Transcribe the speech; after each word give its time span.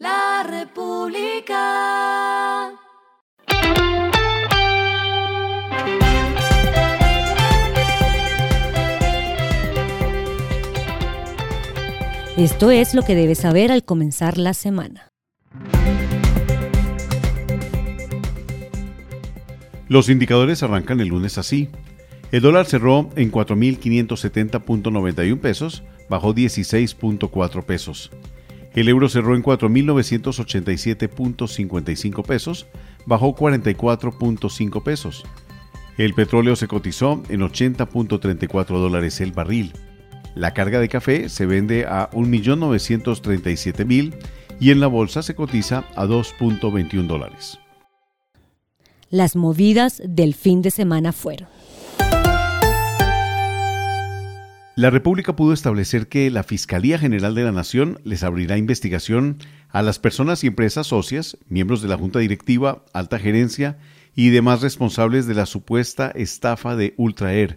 La 0.00 0.44
República. 0.48 1.60
Esto 12.38 12.70
es 12.70 12.94
lo 12.94 13.02
que 13.02 13.14
debes 13.14 13.40
saber 13.40 13.70
al 13.70 13.84
comenzar 13.84 14.38
la 14.38 14.54
semana. 14.54 15.12
Los 19.88 20.08
indicadores 20.08 20.62
arrancan 20.62 21.00
el 21.00 21.08
lunes 21.08 21.36
así. 21.36 21.68
El 22.32 22.40
dólar 22.40 22.64
cerró 22.64 23.10
en 23.16 23.30
4.570.91 23.30 25.40
pesos, 25.40 25.82
bajó 26.08 26.34
16.4 26.34 27.64
pesos. 27.64 28.10
El 28.74 28.88
euro 28.88 29.08
cerró 29.08 29.34
en 29.34 29.42
4.987.55 29.42 32.24
pesos, 32.24 32.66
bajó 33.06 33.34
44.5 33.34 34.82
pesos. 34.82 35.24
El 35.98 36.14
petróleo 36.14 36.54
se 36.56 36.68
cotizó 36.68 37.22
en 37.28 37.40
80.34 37.40 38.66
dólares 38.66 39.20
el 39.20 39.32
barril. 39.32 39.72
La 40.34 40.54
carga 40.54 40.80
de 40.80 40.88
café 40.88 41.28
se 41.28 41.44
vende 41.46 41.84
a 41.86 42.10
1.937.000 42.12 44.14
y 44.60 44.70
en 44.70 44.80
la 44.80 44.86
bolsa 44.86 45.22
se 45.22 45.34
cotiza 45.34 45.84
a 45.96 46.06
2.21 46.06 47.06
dólares. 47.06 47.58
Las 49.10 49.34
movidas 49.34 50.00
del 50.06 50.34
fin 50.34 50.62
de 50.62 50.70
semana 50.70 51.12
fueron. 51.12 51.48
La 54.76 54.88
República 54.88 55.34
pudo 55.34 55.52
establecer 55.52 56.06
que 56.06 56.30
la 56.30 56.44
Fiscalía 56.44 56.96
General 56.96 57.34
de 57.34 57.42
la 57.42 57.50
Nación 57.50 57.98
les 58.04 58.22
abrirá 58.22 58.56
investigación 58.56 59.38
a 59.68 59.82
las 59.82 59.98
personas 59.98 60.44
y 60.44 60.46
empresas 60.46 60.86
socias, 60.86 61.36
miembros 61.48 61.82
de 61.82 61.88
la 61.88 61.96
Junta 61.96 62.20
Directiva, 62.20 62.84
alta 62.92 63.18
gerencia 63.18 63.78
y 64.14 64.30
demás 64.30 64.62
responsables 64.62 65.26
de 65.26 65.34
la 65.34 65.46
supuesta 65.46 66.12
estafa 66.14 66.76
de 66.76 66.94
Ultraer, 66.96 67.56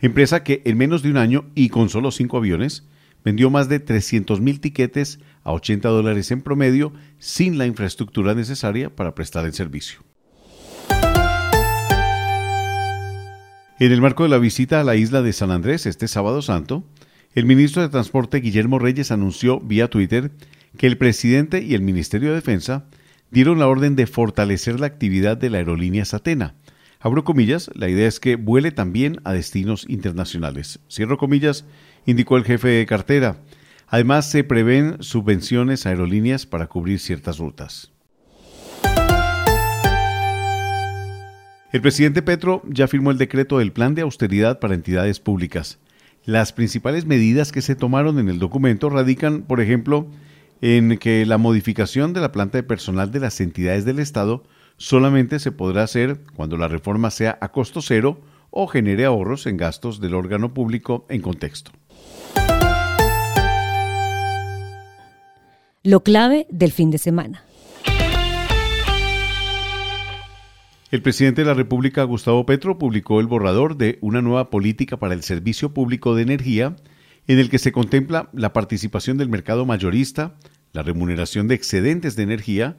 empresa 0.00 0.42
que 0.42 0.62
en 0.64 0.78
menos 0.78 1.02
de 1.02 1.10
un 1.10 1.18
año 1.18 1.50
y 1.54 1.68
con 1.68 1.90
solo 1.90 2.10
cinco 2.10 2.38
aviones 2.38 2.88
vendió 3.24 3.50
más 3.50 3.68
de 3.68 3.78
300 3.78 4.40
mil 4.40 4.60
tiquetes 4.60 5.20
a 5.42 5.52
80 5.52 5.88
dólares 5.88 6.30
en 6.30 6.40
promedio 6.40 6.94
sin 7.18 7.58
la 7.58 7.66
infraestructura 7.66 8.34
necesaria 8.34 8.94
para 8.94 9.14
prestar 9.14 9.44
el 9.44 9.52
servicio. 9.52 10.00
En 13.80 13.90
el 13.90 14.00
marco 14.00 14.22
de 14.22 14.28
la 14.28 14.38
visita 14.38 14.80
a 14.80 14.84
la 14.84 14.94
isla 14.94 15.20
de 15.20 15.32
San 15.32 15.50
Andrés 15.50 15.86
este 15.86 16.06
sábado 16.06 16.42
santo, 16.42 16.84
el 17.34 17.44
ministro 17.44 17.82
de 17.82 17.88
Transporte 17.88 18.38
Guillermo 18.38 18.78
Reyes 18.78 19.10
anunció 19.10 19.58
vía 19.58 19.90
Twitter 19.90 20.30
que 20.76 20.86
el 20.86 20.96
presidente 20.96 21.60
y 21.60 21.74
el 21.74 21.82
Ministerio 21.82 22.28
de 22.28 22.36
Defensa 22.36 22.84
dieron 23.32 23.58
la 23.58 23.66
orden 23.66 23.96
de 23.96 24.06
fortalecer 24.06 24.78
la 24.78 24.86
actividad 24.86 25.36
de 25.36 25.50
la 25.50 25.58
aerolínea 25.58 26.04
Satena. 26.04 26.54
Abro 27.00 27.24
comillas, 27.24 27.68
la 27.74 27.88
idea 27.88 28.06
es 28.06 28.20
que 28.20 28.36
vuele 28.36 28.70
también 28.70 29.20
a 29.24 29.32
destinos 29.32 29.86
internacionales. 29.88 30.78
Cierro 30.88 31.18
comillas, 31.18 31.64
indicó 32.06 32.36
el 32.36 32.44
jefe 32.44 32.68
de 32.68 32.86
cartera. 32.86 33.38
Además, 33.88 34.30
se 34.30 34.44
prevén 34.44 35.02
subvenciones 35.02 35.84
a 35.84 35.88
aerolíneas 35.88 36.46
para 36.46 36.68
cubrir 36.68 37.00
ciertas 37.00 37.38
rutas. 37.38 37.93
El 41.74 41.80
presidente 41.80 42.22
Petro 42.22 42.62
ya 42.68 42.86
firmó 42.86 43.10
el 43.10 43.18
decreto 43.18 43.58
del 43.58 43.72
plan 43.72 43.96
de 43.96 44.02
austeridad 44.02 44.60
para 44.60 44.76
entidades 44.76 45.18
públicas. 45.18 45.80
Las 46.24 46.52
principales 46.52 47.04
medidas 47.04 47.50
que 47.50 47.62
se 47.62 47.74
tomaron 47.74 48.20
en 48.20 48.28
el 48.28 48.38
documento 48.38 48.90
radican, 48.90 49.42
por 49.42 49.60
ejemplo, 49.60 50.06
en 50.60 50.98
que 50.98 51.26
la 51.26 51.36
modificación 51.36 52.12
de 52.12 52.20
la 52.20 52.30
planta 52.30 52.58
de 52.58 52.62
personal 52.62 53.10
de 53.10 53.18
las 53.18 53.40
entidades 53.40 53.84
del 53.84 53.98
Estado 53.98 54.44
solamente 54.76 55.40
se 55.40 55.50
podrá 55.50 55.82
hacer 55.82 56.20
cuando 56.36 56.56
la 56.56 56.68
reforma 56.68 57.10
sea 57.10 57.38
a 57.40 57.50
costo 57.50 57.82
cero 57.82 58.20
o 58.50 58.68
genere 58.68 59.04
ahorros 59.04 59.44
en 59.48 59.56
gastos 59.56 60.00
del 60.00 60.14
órgano 60.14 60.54
público 60.54 61.06
en 61.08 61.22
contexto. 61.22 61.72
Lo 65.82 66.04
clave 66.04 66.46
del 66.50 66.70
fin 66.70 66.92
de 66.92 66.98
semana. 66.98 67.42
El 70.94 71.02
presidente 71.02 71.40
de 71.40 71.48
la 71.48 71.54
República, 71.54 72.04
Gustavo 72.04 72.46
Petro, 72.46 72.78
publicó 72.78 73.18
el 73.18 73.26
borrador 73.26 73.76
de 73.76 73.98
una 74.00 74.22
nueva 74.22 74.48
política 74.48 74.96
para 74.96 75.12
el 75.12 75.24
servicio 75.24 75.74
público 75.74 76.14
de 76.14 76.22
energía, 76.22 76.76
en 77.26 77.40
el 77.40 77.50
que 77.50 77.58
se 77.58 77.72
contempla 77.72 78.30
la 78.32 78.52
participación 78.52 79.18
del 79.18 79.28
mercado 79.28 79.66
mayorista, 79.66 80.36
la 80.72 80.84
remuneración 80.84 81.48
de 81.48 81.56
excedentes 81.56 82.14
de 82.14 82.22
energía 82.22 82.76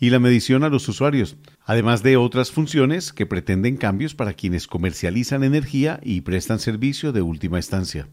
y 0.00 0.08
la 0.08 0.18
medición 0.18 0.64
a 0.64 0.70
los 0.70 0.88
usuarios, 0.88 1.36
además 1.62 2.02
de 2.02 2.16
otras 2.16 2.52
funciones 2.52 3.12
que 3.12 3.26
pretenden 3.26 3.76
cambios 3.76 4.14
para 4.14 4.32
quienes 4.32 4.66
comercializan 4.66 5.44
energía 5.44 6.00
y 6.02 6.22
prestan 6.22 6.60
servicio 6.60 7.12
de 7.12 7.20
última 7.20 7.58
instancia. 7.58 8.08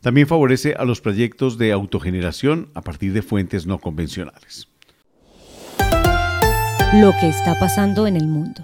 También 0.00 0.28
favorece 0.28 0.76
a 0.78 0.84
los 0.84 1.00
proyectos 1.00 1.58
de 1.58 1.72
autogeneración 1.72 2.70
a 2.74 2.82
partir 2.82 3.12
de 3.14 3.22
fuentes 3.22 3.66
no 3.66 3.80
convencionales. 3.80 4.68
Lo 6.94 7.12
que 7.20 7.28
está 7.28 7.58
pasando 7.58 8.06
en 8.06 8.16
el 8.16 8.28
mundo. 8.28 8.62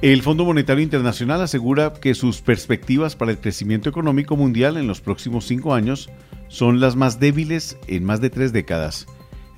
El 0.00 0.22
Fondo 0.22 0.44
Monetario 0.44 0.84
Internacional 0.84 1.42
asegura 1.42 1.92
que 1.92 2.14
sus 2.14 2.40
perspectivas 2.40 3.16
para 3.16 3.32
el 3.32 3.38
crecimiento 3.38 3.88
económico 3.88 4.36
mundial 4.36 4.76
en 4.76 4.86
los 4.86 5.00
próximos 5.00 5.44
cinco 5.44 5.74
años 5.74 6.08
son 6.46 6.78
las 6.78 6.94
más 6.94 7.18
débiles 7.18 7.76
en 7.88 8.04
más 8.04 8.20
de 8.20 8.30
tres 8.30 8.52
décadas 8.52 9.06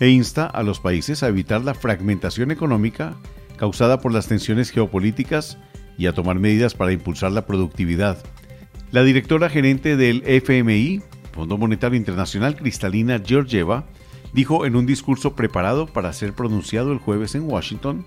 e 0.01 0.09
insta 0.09 0.47
a 0.47 0.63
los 0.63 0.81
países 0.81 1.23
a 1.23 1.29
evitar 1.29 1.63
la 1.63 1.75
fragmentación 1.75 2.51
económica 2.51 3.17
causada 3.59 4.01
por 4.01 4.15
las 4.15 4.29
tensiones 4.29 4.71
geopolíticas 4.71 5.59
y 5.99 6.07
a 6.07 6.15
tomar 6.15 6.39
medidas 6.39 6.73
para 6.75 6.93
impulsar 6.93 7.33
la 7.33 7.45
productividad. 7.45 8.17
La 8.93 9.03
directora 9.03 9.51
gerente 9.51 9.99
del 9.99 10.23
FMI, 10.25 11.03
Fondo 11.33 11.59
Monetario 11.59 11.99
Internacional, 11.99 12.57
Cristalina 12.57 13.21
Georgieva, 13.23 13.85
dijo 14.33 14.67
en 14.67 14.77
un 14.77 14.87
discurso 14.87 15.35
preparado 15.35 15.87
para 15.87 16.13
ser 16.13 16.33
pronunciado 16.33 16.93
el 16.93 16.99
jueves 16.99 17.35
en 17.35 17.51
Washington 17.51 18.05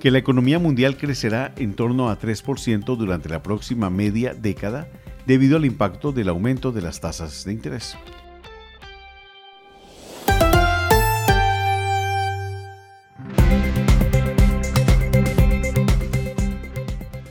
que 0.00 0.10
la 0.10 0.18
economía 0.18 0.58
mundial 0.58 0.96
crecerá 0.96 1.54
en 1.56 1.74
torno 1.74 2.10
a 2.10 2.18
3% 2.18 2.96
durante 2.96 3.28
la 3.28 3.42
próxima 3.42 3.88
media 3.88 4.34
década 4.34 4.88
debido 5.26 5.56
al 5.56 5.64
impacto 5.64 6.10
del 6.10 6.28
aumento 6.28 6.72
de 6.72 6.82
las 6.82 7.00
tasas 7.00 7.44
de 7.44 7.52
interés. 7.52 7.96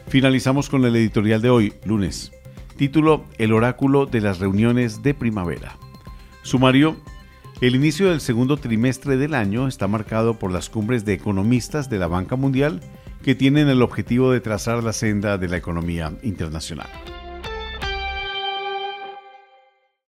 Finalizamos 0.07 0.69
con 0.69 0.83
el 0.83 0.95
editorial 0.97 1.41
de 1.41 1.49
hoy, 1.49 1.73
lunes. 1.85 2.33
Título 2.75 3.23
El 3.37 3.53
oráculo 3.53 4.05
de 4.05 4.19
las 4.19 4.39
reuniones 4.39 5.03
de 5.03 5.13
primavera. 5.13 5.77
Sumario 6.41 6.97
el 7.61 7.75
inicio 7.75 8.09
del 8.09 8.21
segundo 8.21 8.57
trimestre 8.57 9.17
del 9.17 9.35
año 9.35 9.67
está 9.67 9.87
marcado 9.87 10.39
por 10.39 10.51
las 10.51 10.69
cumbres 10.69 11.05
de 11.05 11.13
economistas 11.13 11.91
de 11.91 11.99
la 11.99 12.07
banca 12.07 12.35
mundial 12.35 12.81
que 13.23 13.35
tienen 13.35 13.69
el 13.69 13.83
objetivo 13.83 14.31
de 14.31 14.41
trazar 14.41 14.83
la 14.83 14.93
senda 14.93 15.37
de 15.37 15.47
la 15.47 15.57
economía 15.57 16.11
internacional. 16.23 16.89